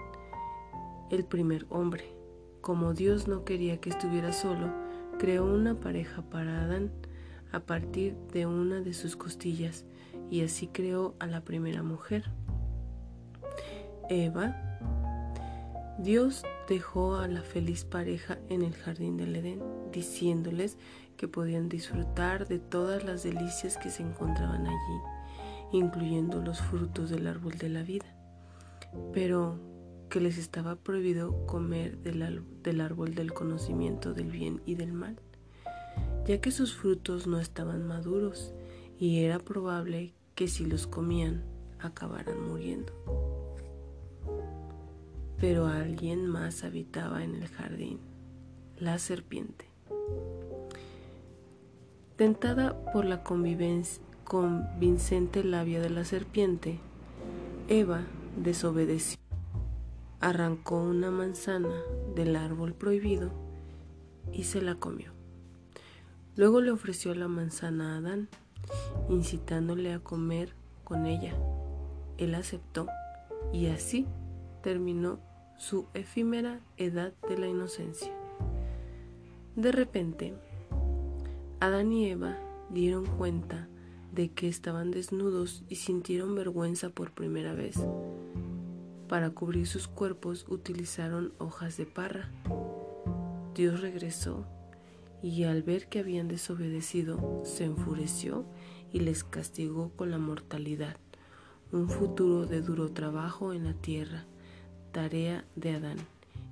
el 1.09 1.25
primer 1.25 1.65
hombre. 1.69 2.13
Como 2.61 2.93
Dios 2.93 3.27
no 3.27 3.45
quería 3.45 3.81
que 3.81 3.89
estuviera 3.89 4.31
solo, 4.31 4.71
creó 5.17 5.45
una 5.45 5.79
pareja 5.79 6.21
para 6.21 6.61
Adán 6.61 6.91
a 7.51 7.61
partir 7.61 8.15
de 8.31 8.45
una 8.45 8.81
de 8.81 8.93
sus 8.93 9.15
costillas 9.15 9.85
y 10.29 10.41
así 10.41 10.67
creó 10.67 11.15
a 11.19 11.27
la 11.27 11.41
primera 11.41 11.81
mujer. 11.81 12.31
Eva, 14.13 14.55
Dios 15.97 16.43
dejó 16.69 17.15
a 17.15 17.27
la 17.27 17.41
feliz 17.41 17.83
pareja 17.83 18.37
en 18.49 18.61
el 18.61 18.73
jardín 18.75 19.17
del 19.17 19.35
Edén, 19.35 19.61
diciéndoles 19.91 20.77
que 21.17 21.27
podían 21.27 21.67
disfrutar 21.67 22.47
de 22.47 22.59
todas 22.59 23.03
las 23.03 23.23
delicias 23.23 23.77
que 23.77 23.89
se 23.89 24.03
encontraban 24.03 24.67
allí, 24.67 24.99
incluyendo 25.71 26.41
los 26.41 26.61
frutos 26.61 27.09
del 27.09 27.25
árbol 27.25 27.57
de 27.57 27.69
la 27.69 27.81
vida, 27.81 28.05
pero 29.13 29.59
que 30.09 30.19
les 30.19 30.37
estaba 30.37 30.75
prohibido 30.75 31.47
comer 31.47 31.97
del, 31.97 32.81
árbol 32.81 33.15
del 33.15 33.33
conocimiento 33.33 34.13
del 34.13 34.29
bien 34.29 34.61
y 34.67 34.75
del 34.75 34.93
mal, 34.93 35.17
ya 36.27 36.39
que 36.39 36.51
sus 36.51 36.75
frutos 36.75 37.25
no 37.25 37.39
estaban 37.39 37.87
maduros 37.87 38.53
y 38.99 39.23
era 39.23 39.39
probable 39.39 40.13
que 40.35 40.47
si 40.47 40.65
los 40.65 40.85
comían 40.85 41.43
acabaran 41.79 42.39
muriendo 42.47 43.32
pero 45.43 45.67
alguien 45.67 46.25
más 46.25 46.63
habitaba 46.63 47.21
en 47.21 47.35
el 47.35 47.49
jardín, 47.49 47.99
la 48.77 48.97
serpiente. 48.97 49.65
Tentada 52.15 52.81
por 52.93 53.03
la 53.03 53.25
convincente 53.25 55.43
labia 55.43 55.81
de 55.81 55.89
la 55.89 56.05
serpiente, 56.05 56.79
Eva 57.67 58.03
desobedeció. 58.37 59.19
Arrancó 60.21 60.81
una 60.81 61.11
manzana 61.11 61.75
del 62.15 62.37
árbol 62.37 62.73
prohibido 62.73 63.29
y 64.31 64.45
se 64.45 64.61
la 64.61 64.75
comió. 64.75 65.11
Luego 66.37 66.61
le 66.61 66.71
ofreció 66.71 67.13
la 67.15 67.27
manzana 67.27 67.95
a 67.95 67.97
Adán, 67.97 68.29
incitándole 69.09 69.91
a 69.91 69.99
comer 69.99 70.53
con 70.85 71.05
ella. 71.05 71.33
Él 72.17 72.33
aceptó 72.33 72.87
y 73.51 73.65
así 73.65 74.07
terminó 74.61 75.19
su 75.63 75.85
efímera 75.93 76.59
edad 76.75 77.13
de 77.29 77.37
la 77.37 77.47
inocencia. 77.47 78.11
De 79.55 79.71
repente, 79.71 80.33
Adán 81.61 81.93
y 81.93 82.09
Eva 82.09 82.37
dieron 82.69 83.05
cuenta 83.05 83.69
de 84.11 84.29
que 84.29 84.49
estaban 84.49 84.91
desnudos 84.91 85.63
y 85.69 85.75
sintieron 85.75 86.35
vergüenza 86.35 86.89
por 86.89 87.11
primera 87.11 87.53
vez. 87.53 87.77
Para 89.07 89.29
cubrir 89.29 89.65
sus 89.65 89.87
cuerpos 89.87 90.45
utilizaron 90.49 91.31
hojas 91.37 91.77
de 91.77 91.85
parra. 91.85 92.29
Dios 93.55 93.79
regresó 93.79 94.45
y 95.21 95.45
al 95.45 95.63
ver 95.63 95.87
que 95.87 95.99
habían 95.99 96.27
desobedecido, 96.27 97.41
se 97.45 97.63
enfureció 97.63 98.43
y 98.91 98.99
les 98.99 99.23
castigó 99.23 99.91
con 99.95 100.11
la 100.11 100.17
mortalidad, 100.17 100.97
un 101.71 101.89
futuro 101.89 102.47
de 102.47 102.61
duro 102.61 102.91
trabajo 102.91 103.53
en 103.53 103.63
la 103.63 103.73
tierra, 103.73 104.25
tarea 104.93 105.43
de 105.55 105.75
Adán, 105.75 105.97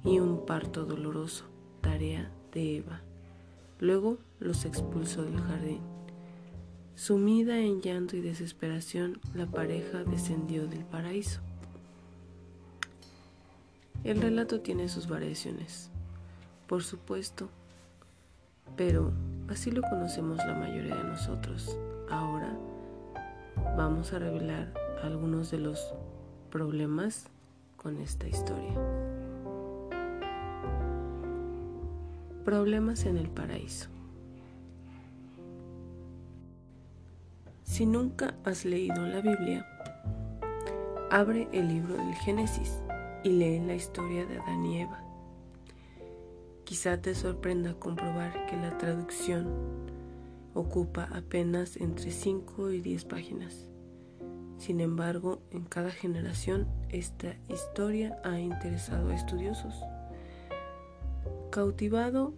y 0.03 0.19
un 0.19 0.45
parto 0.45 0.85
doloroso, 0.85 1.45
tarea 1.79 2.29
de 2.51 2.77
Eva. 2.77 3.01
Luego 3.79 4.17
los 4.39 4.65
expulsó 4.65 5.23
del 5.23 5.39
jardín. 5.39 5.79
Sumida 6.95 7.59
en 7.59 7.81
llanto 7.81 8.17
y 8.17 8.21
desesperación, 8.21 9.21
la 9.35 9.45
pareja 9.45 10.03
descendió 10.03 10.67
del 10.67 10.83
paraíso. 10.83 11.39
El 14.03 14.19
relato 14.21 14.61
tiene 14.61 14.89
sus 14.89 15.07
variaciones, 15.07 15.91
por 16.67 16.81
supuesto, 16.81 17.47
pero 18.75 19.13
así 19.49 19.69
lo 19.69 19.83
conocemos 19.83 20.37
la 20.39 20.55
mayoría 20.55 20.95
de 20.95 21.03
nosotros. 21.03 21.77
Ahora 22.09 22.57
vamos 23.77 24.13
a 24.13 24.19
revelar 24.19 24.73
algunos 25.03 25.51
de 25.51 25.59
los 25.59 25.93
problemas 26.49 27.29
con 27.81 27.99
esta 27.99 28.27
historia. 28.27 28.73
Problemas 32.45 33.05
en 33.05 33.17
el 33.17 33.27
paraíso. 33.29 33.89
Si 37.63 37.87
nunca 37.87 38.35
has 38.43 38.65
leído 38.65 39.01
la 39.07 39.21
Biblia, 39.21 39.65
abre 41.09 41.47
el 41.53 41.69
libro 41.69 41.95
del 41.95 42.13
Génesis 42.15 42.79
y 43.23 43.29
lee 43.29 43.59
la 43.59 43.73
historia 43.73 44.25
de 44.25 44.37
Adán 44.37 44.65
y 44.65 44.81
Eva. 44.81 45.03
Quizá 46.65 47.01
te 47.01 47.15
sorprenda 47.15 47.73
comprobar 47.73 48.45
que 48.45 48.57
la 48.57 48.77
traducción 48.77 49.47
ocupa 50.53 51.09
apenas 51.11 51.77
entre 51.77 52.11
5 52.11 52.71
y 52.71 52.81
10 52.81 53.05
páginas. 53.05 53.70
Sin 54.61 54.79
embargo, 54.79 55.41
en 55.49 55.65
cada 55.65 55.89
generación 55.89 56.67
esta 56.89 57.35
historia 57.49 58.21
ha 58.23 58.39
interesado 58.39 59.09
a 59.09 59.15
estudiosos 59.15 59.73
cautivado 61.49 62.35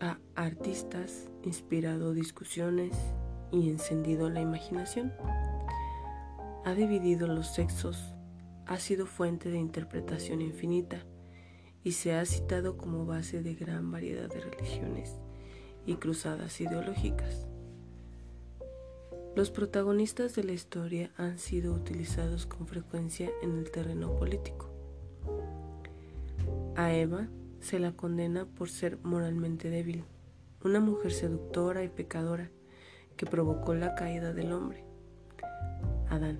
a 0.00 0.18
artistas, 0.34 1.30
inspirado 1.44 2.12
discusiones 2.12 2.92
y 3.52 3.70
encendido 3.70 4.30
la 4.30 4.40
imaginación. 4.40 5.12
Ha 6.64 6.74
dividido 6.74 7.28
los 7.28 7.54
sexos, 7.54 8.16
ha 8.66 8.78
sido 8.80 9.06
fuente 9.06 9.48
de 9.48 9.58
interpretación 9.58 10.42
infinita 10.42 11.06
y 11.84 11.92
se 11.92 12.14
ha 12.14 12.24
citado 12.24 12.76
como 12.76 13.06
base 13.06 13.42
de 13.42 13.54
gran 13.54 13.92
variedad 13.92 14.28
de 14.28 14.40
religiones 14.40 15.20
y 15.86 15.94
cruzadas 15.94 16.60
ideológicas. 16.60 17.46
Los 19.36 19.50
protagonistas 19.50 20.36
de 20.36 20.44
la 20.44 20.52
historia 20.52 21.10
han 21.16 21.38
sido 21.38 21.74
utilizados 21.74 22.46
con 22.46 22.68
frecuencia 22.68 23.32
en 23.42 23.58
el 23.58 23.68
terreno 23.72 24.14
político. 24.16 24.70
A 26.76 26.92
Eva 26.94 27.26
se 27.58 27.80
la 27.80 27.90
condena 27.96 28.46
por 28.46 28.70
ser 28.70 28.96
moralmente 29.02 29.70
débil, 29.70 30.04
una 30.62 30.78
mujer 30.78 31.10
seductora 31.10 31.82
y 31.82 31.88
pecadora 31.88 32.48
que 33.16 33.26
provocó 33.26 33.74
la 33.74 33.96
caída 33.96 34.32
del 34.32 34.52
hombre, 34.52 34.84
Adán, 36.10 36.38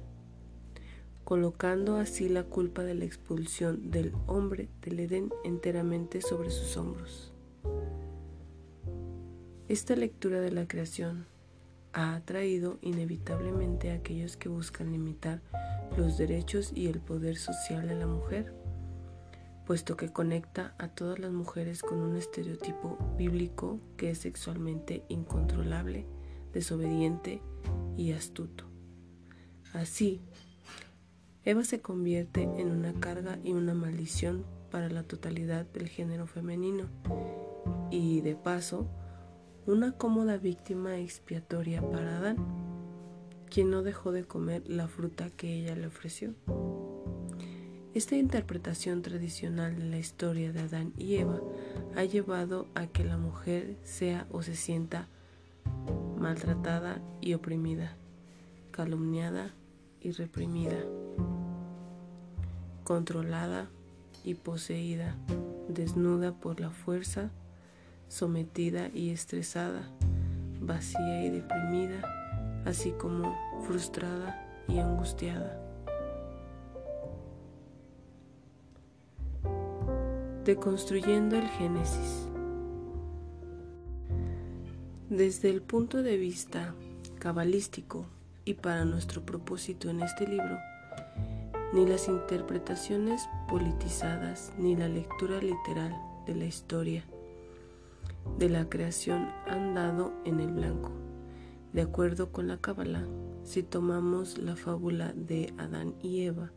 colocando 1.24 1.96
así 1.96 2.28
la 2.28 2.44
culpa 2.44 2.84
de 2.84 2.94
la 2.94 3.06
expulsión 3.06 3.90
del 3.90 4.12
hombre 4.28 4.68
del 4.82 5.00
Edén 5.00 5.32
enteramente 5.42 6.20
sobre 6.20 6.50
sus 6.50 6.76
hombros. 6.76 7.32
Esta 9.66 9.96
lectura 9.96 10.40
de 10.40 10.52
la 10.52 10.68
creación 10.68 11.26
ha 11.94 12.14
atraído 12.14 12.78
inevitablemente 12.82 13.90
a 13.90 13.94
aquellos 13.94 14.36
que 14.36 14.48
buscan 14.48 14.92
limitar 14.92 15.40
los 15.96 16.18
derechos 16.18 16.72
y 16.74 16.88
el 16.88 17.00
poder 17.00 17.36
social 17.36 17.88
de 17.88 17.94
la 17.94 18.06
mujer 18.06 18.52
puesto 19.64 19.96
que 19.96 20.12
conecta 20.12 20.74
a 20.78 20.88
todas 20.88 21.18
las 21.18 21.32
mujeres 21.32 21.82
con 21.82 22.00
un 22.00 22.16
estereotipo 22.16 22.98
bíblico 23.16 23.80
que 23.96 24.10
es 24.10 24.18
sexualmente 24.18 25.04
incontrolable, 25.08 26.06
desobediente 26.52 27.40
y 27.96 28.12
astuto. 28.12 28.64
Así, 29.72 30.20
Eva 31.44 31.64
se 31.64 31.80
convierte 31.80 32.42
en 32.42 32.70
una 32.70 32.92
carga 33.00 33.38
y 33.42 33.52
una 33.52 33.74
maldición 33.74 34.44
para 34.70 34.88
la 34.88 35.02
totalidad 35.02 35.66
del 35.66 35.88
género 35.88 36.26
femenino 36.26 36.88
y, 37.90 38.20
de 38.20 38.36
paso, 38.36 38.88
una 39.66 39.92
cómoda 39.92 40.36
víctima 40.36 40.98
expiatoria 40.98 41.80
para 41.80 42.18
Adán, 42.18 42.36
quien 43.48 43.70
no 43.70 43.82
dejó 43.82 44.12
de 44.12 44.24
comer 44.24 44.62
la 44.66 44.88
fruta 44.88 45.30
que 45.30 45.54
ella 45.54 45.74
le 45.74 45.86
ofreció. 45.86 46.34
Esta 47.94 48.16
interpretación 48.16 49.02
tradicional 49.02 49.78
de 49.78 49.86
la 49.86 49.98
historia 49.98 50.52
de 50.52 50.60
Adán 50.60 50.92
y 50.98 51.14
Eva 51.14 51.40
ha 51.96 52.04
llevado 52.04 52.66
a 52.74 52.88
que 52.88 53.04
la 53.04 53.16
mujer 53.16 53.76
sea 53.84 54.26
o 54.30 54.42
se 54.42 54.56
sienta 54.56 55.08
maltratada 56.18 57.00
y 57.20 57.34
oprimida, 57.34 57.96
calumniada 58.70 59.54
y 60.00 60.10
reprimida, 60.10 60.84
controlada 62.82 63.70
y 64.24 64.34
poseída, 64.34 65.16
desnuda 65.68 66.32
por 66.32 66.60
la 66.60 66.70
fuerza, 66.70 67.30
sometida 68.14 68.90
y 68.94 69.10
estresada, 69.10 69.90
vacía 70.60 71.24
y 71.24 71.30
deprimida, 71.30 72.62
así 72.64 72.92
como 72.92 73.34
frustrada 73.66 74.40
y 74.68 74.78
angustiada. 74.78 75.60
Deconstruyendo 80.44 81.36
el 81.36 81.48
Génesis. 81.58 82.28
Desde 85.10 85.50
el 85.50 85.60
punto 85.60 86.04
de 86.04 86.16
vista 86.16 86.72
cabalístico 87.18 88.06
y 88.44 88.54
para 88.54 88.84
nuestro 88.84 89.26
propósito 89.26 89.90
en 89.90 90.02
este 90.02 90.28
libro, 90.28 90.56
ni 91.72 91.84
las 91.84 92.06
interpretaciones 92.06 93.28
politizadas 93.48 94.52
ni 94.56 94.76
la 94.76 94.86
lectura 94.86 95.40
literal 95.40 95.92
de 96.26 96.36
la 96.36 96.44
historia 96.44 97.04
de 98.38 98.48
la 98.48 98.68
creación 98.68 99.28
han 99.46 99.74
dado 99.74 100.12
en 100.24 100.40
el 100.40 100.52
blanco. 100.52 100.92
De 101.72 101.82
acuerdo 101.82 102.30
con 102.30 102.48
la 102.48 102.58
Cábala, 102.58 103.06
si 103.42 103.62
tomamos 103.62 104.38
la 104.38 104.56
fábula 104.56 105.12
de 105.14 105.52
Adán 105.58 105.94
y 106.00 106.22
Eva 106.22 106.52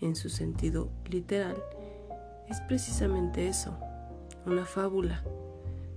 en 0.00 0.16
su 0.16 0.28
sentido 0.28 0.90
literal, 1.10 1.56
es 2.48 2.60
precisamente 2.62 3.48
eso, 3.48 3.76
una 4.46 4.64
fábula. 4.64 5.22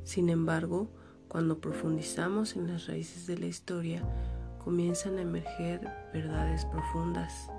Sin 0.04 0.30
embargo, 0.30 0.90
cuando 1.28 1.60
profundizamos 1.60 2.56
en 2.56 2.68
las 2.68 2.88
raíces 2.88 3.28
de 3.28 3.38
la 3.38 3.48
historia, 3.48 4.04
comienzan 4.64 5.18
a 5.18 5.22
emerger 5.22 5.82
verdades 6.14 6.66
profundas. 6.66 7.50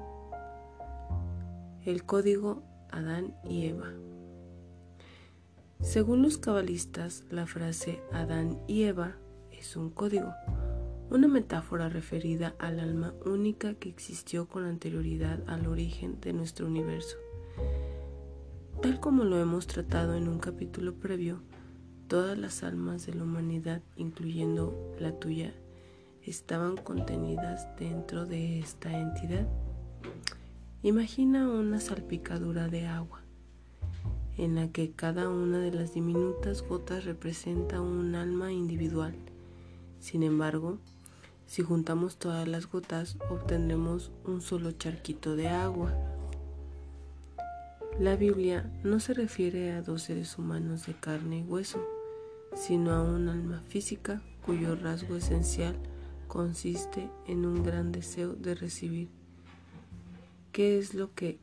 El 1.84 2.04
código 2.04 2.62
Adán 2.90 3.34
y 3.44 3.66
Eva. 3.66 3.92
Según 5.80 6.22
los 6.22 6.38
cabalistas, 6.38 7.24
la 7.30 7.46
frase 7.46 8.02
Adán 8.12 8.58
y 8.66 8.82
Eva 8.82 9.16
es 9.50 9.76
un 9.76 9.90
código, 9.90 10.32
una 11.10 11.28
metáfora 11.28 11.88
referida 11.88 12.54
al 12.58 12.80
alma 12.80 13.14
única 13.24 13.74
que 13.74 13.88
existió 13.88 14.48
con 14.48 14.64
anterioridad 14.64 15.42
al 15.46 15.66
origen 15.66 16.20
de 16.20 16.32
nuestro 16.32 16.66
universo. 16.66 17.16
Tal 18.82 19.00
como 19.00 19.24
lo 19.24 19.40
hemos 19.40 19.66
tratado 19.66 20.14
en 20.14 20.28
un 20.28 20.38
capítulo 20.38 20.94
previo, 20.94 21.42
todas 22.08 22.36
las 22.36 22.62
almas 22.62 23.06
de 23.06 23.14
la 23.14 23.22
humanidad, 23.22 23.82
incluyendo 23.96 24.94
la 24.98 25.12
tuya, 25.18 25.54
estaban 26.22 26.76
contenidas 26.76 27.66
dentro 27.78 28.26
de 28.26 28.58
esta 28.58 28.98
entidad. 28.98 29.46
Imagina 30.82 31.48
una 31.48 31.80
salpicadura 31.80 32.68
de 32.68 32.86
agua, 32.86 33.22
en 34.36 34.54
la 34.54 34.68
que 34.68 34.90
cada 34.90 35.28
una 35.28 35.58
de 35.58 35.72
las 35.72 35.94
diminutas 35.94 36.62
gotas 36.62 37.04
representa 37.04 37.80
un 37.80 38.14
alma 38.14 38.52
individual. 38.52 39.14
Sin 40.00 40.22
embargo, 40.22 40.78
si 41.46 41.62
juntamos 41.62 42.16
todas 42.16 42.46
las 42.46 42.70
gotas, 42.70 43.16
obtendremos 43.30 44.10
un 44.24 44.40
solo 44.40 44.72
charquito 44.72 45.36
de 45.36 45.48
agua. 45.48 45.94
La 47.98 48.16
Biblia 48.16 48.70
no 48.84 49.00
se 49.00 49.14
refiere 49.14 49.72
a 49.72 49.80
dos 49.80 50.02
seres 50.02 50.36
humanos 50.38 50.86
de 50.86 50.94
carne 50.94 51.38
y 51.38 51.42
hueso, 51.42 51.82
sino 52.54 52.92
a 52.92 53.02
un 53.02 53.28
alma 53.28 53.62
física 53.68 54.22
cuyo 54.44 54.76
rasgo 54.76 55.16
esencial 55.16 55.76
consiste 56.28 57.08
en 57.26 57.46
un 57.46 57.62
gran 57.62 57.92
deseo 57.92 58.34
de 58.34 58.54
recibir. 58.54 59.08
¿Qué 60.52 60.78
es 60.78 60.94
lo 60.94 61.14
que 61.14 61.38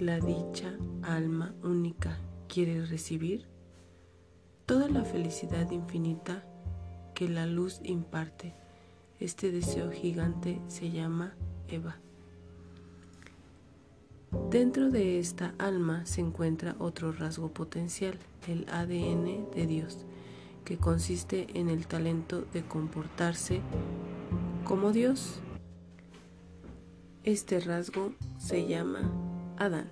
la 0.00 0.18
dicha 0.18 0.78
alma 1.02 1.54
única 1.62 2.18
quiere 2.48 2.86
recibir? 2.86 3.46
Toda 4.64 4.88
la 4.88 5.04
felicidad 5.04 5.70
infinita 5.70 6.44
que 7.14 7.28
la 7.28 7.46
luz 7.46 7.80
imparte. 7.84 8.54
Este 9.18 9.52
deseo 9.52 9.90
gigante 9.90 10.60
se 10.68 10.90
llama 10.90 11.34
Eva. 11.68 11.98
Dentro 14.50 14.90
de 14.90 15.18
esta 15.18 15.54
alma 15.58 16.06
se 16.06 16.22
encuentra 16.22 16.76
otro 16.78 17.12
rasgo 17.12 17.48
potencial, 17.48 18.18
el 18.48 18.66
ADN 18.70 19.50
de 19.54 19.66
Dios, 19.66 20.06
que 20.64 20.78
consiste 20.78 21.46
en 21.58 21.68
el 21.68 21.86
talento 21.86 22.46
de 22.52 22.62
comportarse 22.64 23.60
como 24.64 24.92
Dios. 24.92 25.40
Este 27.22 27.60
rasgo 27.60 28.12
se 28.38 28.66
llama 28.66 29.29
Adán. 29.60 29.90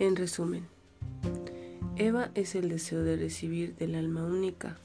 En 0.00 0.16
resumen, 0.16 0.66
Eva 1.94 2.32
es 2.34 2.56
el 2.56 2.68
deseo 2.68 3.04
de 3.04 3.16
recibir 3.16 3.76
del 3.76 3.94
alma 3.94 4.24
única. 4.24 4.76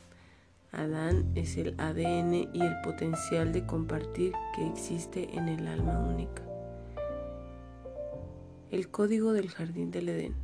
Adán 0.71 1.31
es 1.33 1.57
el 1.57 1.73
ADN 1.79 2.47
y 2.53 2.61
el 2.61 2.79
potencial 2.83 3.51
de 3.53 3.65
compartir 3.65 4.33
que 4.55 4.67
existe 4.67 5.35
en 5.35 5.47
el 5.47 5.67
alma 5.67 5.97
única. 5.97 6.43
El 8.69 8.91
código 8.91 9.33
del 9.33 9.49
jardín 9.49 9.89
del 9.89 10.09
Edén. 10.09 10.35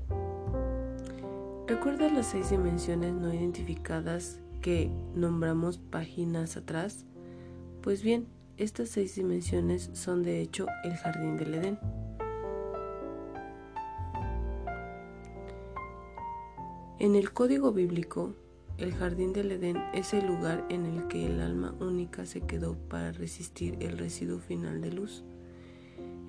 ¿Recuerdas 1.67 2.11
las 2.11 2.25
seis 2.25 2.49
dimensiones 2.49 3.13
no 3.13 3.31
identificadas 3.31 4.39
que 4.63 4.89
nombramos 5.13 5.77
páginas 5.77 6.57
atrás? 6.57 7.05
Pues 7.83 8.01
bien, 8.01 8.25
estas 8.57 8.89
seis 8.89 9.13
dimensiones 9.13 9.91
son 9.93 10.23
de 10.23 10.41
hecho 10.41 10.65
el 10.83 10.95
jardín 10.95 11.37
del 11.37 11.53
Edén. 11.53 12.00
En 17.01 17.15
el 17.15 17.33
código 17.33 17.71
bíblico, 17.71 18.35
el 18.77 18.93
jardín 18.93 19.33
del 19.33 19.51
Edén 19.51 19.77
es 19.91 20.13
el 20.13 20.27
lugar 20.27 20.63
en 20.69 20.85
el 20.85 21.07
que 21.07 21.25
el 21.25 21.41
alma 21.41 21.73
única 21.79 22.27
se 22.27 22.41
quedó 22.41 22.75
para 22.75 23.11
resistir 23.11 23.75
el 23.79 23.97
residuo 23.97 24.37
final 24.37 24.81
de 24.81 24.91
luz. 24.91 25.23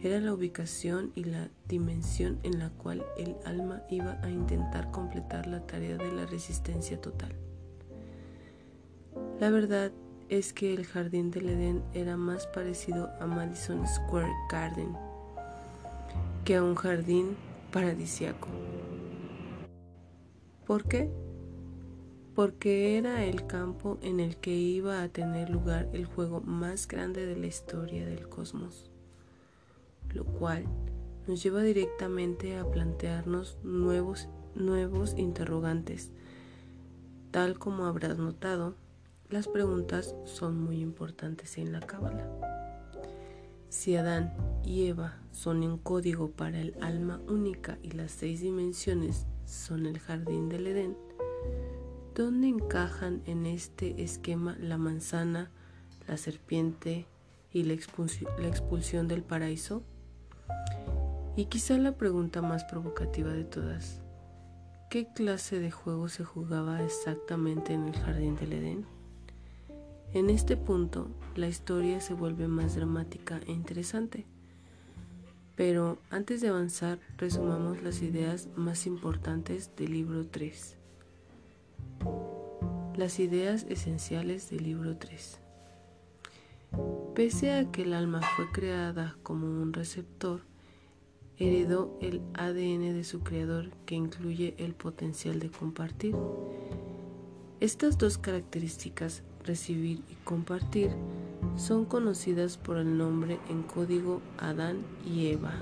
Era 0.03 0.19
la 0.19 0.33
ubicación 0.33 1.13
y 1.15 1.25
la 1.25 1.51
dimensión 1.69 2.39
en 2.43 2.59
la 2.59 2.71
cual 2.71 3.05
el 3.19 3.37
alma 3.45 3.83
iba 3.91 4.19
a 4.23 4.31
intentar 4.31 4.91
completar 4.91 5.47
la 5.47 5.67
tarea 5.67 5.99
de 5.99 6.11
la 6.11 6.25
resistencia 6.25 6.99
total. 6.99 7.37
La 9.41 9.51
verdad 9.51 9.93
es 10.31 10.55
que 10.55 10.73
el 10.73 10.87
jardín 10.87 11.31
del 11.31 11.51
Edén 11.51 11.83
era 11.93 12.17
más 12.17 12.47
parecido 12.47 13.11
a 13.21 13.27
Madison 13.27 13.87
Square 13.87 14.33
Garden 14.51 14.97
que 16.47 16.57
a 16.57 16.63
un 16.63 16.77
jardín 16.77 17.37
paradisiaco. 17.71 18.49
¿Por 20.73 20.85
qué? 20.85 21.11
Porque 22.35 22.97
era 22.97 23.27
el 23.27 23.47
campo 23.47 23.99
en 24.01 24.21
el 24.21 24.39
que 24.39 24.55
iba 24.55 25.03
a 25.03 25.09
tener 25.11 25.51
lugar 25.51 25.91
el 25.93 26.07
juego 26.07 26.41
más 26.41 26.89
grande 26.89 27.27
de 27.27 27.37
la 27.37 27.47
historia 27.47 28.07
del 28.07 28.27
cosmos, 28.31 28.91
lo 30.15 30.25
cual 30.25 30.65
nos 31.27 31.43
lleva 31.43 31.61
directamente 31.61 32.57
a 32.57 32.65
plantearnos 32.65 33.59
nuevos, 33.63 34.31
nuevos 34.55 35.15
interrogantes. 35.19 36.11
Tal 37.33 37.59
como 37.59 37.85
habrás 37.85 38.17
notado, 38.17 38.75
las 39.29 39.49
preguntas 39.49 40.15
son 40.25 40.59
muy 40.59 40.81
importantes 40.81 41.59
en 41.59 41.71
la 41.71 41.81
Cábala. 41.81 42.31
Si 43.69 43.95
Adán 43.95 44.33
y 44.65 44.87
Eva 44.87 45.19
son 45.33 45.63
un 45.65 45.77
código 45.77 46.31
para 46.31 46.59
el 46.59 46.75
alma 46.81 47.21
única 47.29 47.77
y 47.83 47.91
las 47.91 48.13
seis 48.13 48.41
dimensiones 48.41 49.27
son 49.53 49.87
el 49.87 49.99
jardín 49.99 50.49
del 50.49 50.67
Edén, 50.67 50.97
¿dónde 52.15 52.49
encajan 52.49 53.23
en 53.27 53.47
este 53.47 54.03
esquema 54.03 54.57
la 54.59 54.79
manzana, 54.79 55.51
la 56.09 56.17
serpiente 56.17 57.07
y 57.53 57.65
la 57.65 57.75
expulsión 57.75 59.09
del 59.09 59.23
paraíso? 59.23 59.83
Y 61.37 61.47
quizá 61.47 61.77
la 61.77 61.93
pregunta 61.93 62.41
más 62.41 62.65
provocativa 62.65 63.31
de 63.31 63.45
todas, 63.45 64.01
¿qué 64.91 65.07
clase 65.13 65.59
de 65.59 65.71
juego 65.71 66.09
se 66.09 66.25
jugaba 66.25 66.83
exactamente 66.83 67.75
en 67.75 67.89
el 67.89 67.97
jardín 67.97 68.37
del 68.37 68.55
Edén? 68.55 68.87
En 70.15 70.31
este 70.31 70.57
punto, 70.57 71.11
la 71.37 71.49
historia 71.49 72.01
se 72.01 72.15
vuelve 72.15 72.49
más 72.49 72.75
dramática 72.75 73.41
e 73.47 73.53
interesante. 73.53 74.27
Pero 75.55 75.99
antes 76.11 76.41
de 76.41 76.49
avanzar, 76.49 76.99
resumamos 77.19 77.83
las 77.83 78.03
ideas 78.03 78.49
más 78.57 78.87
importantes 78.87 79.71
del 79.77 79.93
libro 79.93 80.27
3. 80.27 80.77
Las 82.97 83.19
ideas 83.21 83.67
esenciales 83.69 84.51
del 84.51 84.65
libro 84.65 84.97
3. 84.97 85.39
Pese 87.15 87.53
a 87.53 87.71
que 87.71 87.83
el 87.83 87.93
alma 87.93 88.23
fue 88.37 88.51
creada 88.51 89.17
como 89.23 89.47
un 89.47 89.75
receptor, 89.75 90.41
heredó 91.37 91.99
el 92.01 92.23
ADN 92.35 92.95
de 92.95 93.05
su 93.05 93.21
creador 93.21 93.71
que 93.85 93.95
incluye 93.95 94.55
el 94.59 94.75
potencial 94.75 95.39
de 95.39 95.51
compartir. 95.51 96.17
Estas 97.61 97.99
dos 97.99 98.17
características 98.17 99.23
recibir 99.45 100.03
y 100.09 100.15
compartir 100.25 100.91
son 101.57 101.85
conocidas 101.85 102.57
por 102.57 102.77
el 102.79 102.97
nombre 102.97 103.39
en 103.49 103.63
código 103.63 104.21
Adán 104.39 104.79
y 105.07 105.29
Eva. 105.29 105.55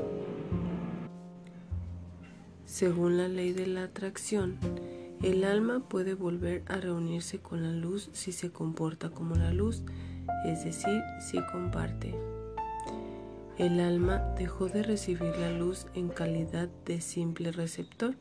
Según 2.65 3.17
la 3.17 3.29
ley 3.29 3.53
de 3.53 3.67
la 3.67 3.85
atracción, 3.85 4.57
el 5.23 5.45
alma 5.45 5.81
puede 5.89 6.15
volver 6.15 6.63
a 6.67 6.77
reunirse 6.77 7.41
con 7.41 7.63
la 7.63 7.73
luz 7.73 8.09
si 8.13 8.33
se 8.33 8.51
comporta 8.51 9.11
como 9.11 9.35
la 9.35 9.53
luz, 9.53 9.83
es 10.47 10.65
decir, 10.65 11.03
si 11.21 11.39
comparte. 11.53 12.15
El 13.59 13.81
alma 13.81 14.19
dejó 14.39 14.69
de 14.69 14.83
recibir 14.83 15.37
la 15.37 15.51
luz 15.51 15.87
en 15.95 16.09
calidad 16.09 16.71
de 16.87 17.01
simple 17.03 17.53
receptor 17.53 18.15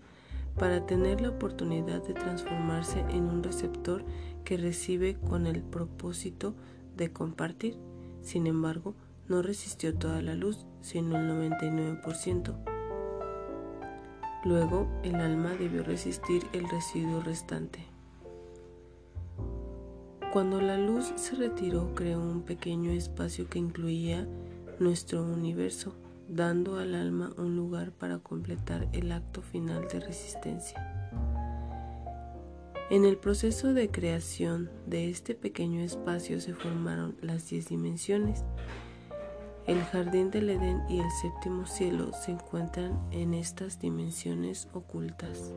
para 0.58 0.86
tener 0.86 1.22
la 1.22 1.30
oportunidad 1.30 2.04
de 2.04 2.14
transformarse 2.14 3.00
en 3.10 3.24
un 3.24 3.44
receptor 3.44 4.04
que 4.44 4.58
recibe 4.58 5.16
con 5.16 5.48
el 5.48 5.62
propósito 5.62 6.54
de 7.00 7.12
compartir. 7.12 7.78
Sin 8.22 8.46
embargo, 8.46 8.94
no 9.28 9.42
resistió 9.42 9.96
toda 9.96 10.22
la 10.22 10.36
luz, 10.36 10.66
sino 10.82 11.18
el 11.18 11.54
99%. 11.56 12.56
Luego, 14.46 14.88
el 15.04 15.16
alma 15.16 15.54
debió 15.54 15.84
resistir 15.84 16.46
el 16.54 16.70
residuo 16.70 17.22
restante. 17.22 17.86
Cuando 20.32 20.62
la 20.62 20.78
luz 20.78 21.12
se 21.16 21.36
retiró, 21.36 21.94
creó 21.96 22.20
un 22.20 22.44
pequeño 22.44 22.92
espacio 22.92 23.50
que 23.50 23.60
incluía 23.60 24.28
nuestro 24.80 25.24
universo, 25.24 25.96
dando 26.28 26.78
al 26.78 26.94
alma 26.94 27.34
un 27.38 27.56
lugar 27.56 27.92
para 27.92 28.20
completar 28.20 28.88
el 28.94 29.12
acto 29.12 29.42
final 29.42 29.88
de 29.92 30.00
resistencia. 30.00 31.00
En 32.90 33.06
el 33.06 33.18
proceso 33.18 33.76
de 33.76 33.92
creación 33.92 34.72
de 34.88 35.12
este 35.12 35.36
pequeño 35.36 35.82
espacio 35.82 36.42
se 36.42 36.56
formaron 36.56 37.16
las 37.22 37.48
diez 37.48 37.68
dimensiones. 37.68 38.44
El 39.68 39.84
jardín 39.84 40.32
del 40.32 40.50
Edén 40.50 40.82
y 40.90 41.00
el 41.00 41.12
séptimo 41.22 41.68
cielo 41.68 42.12
se 42.14 42.32
encuentran 42.32 43.00
en 43.12 43.36
estas 43.36 43.80
dimensiones 43.80 44.68
ocultas. 44.74 45.54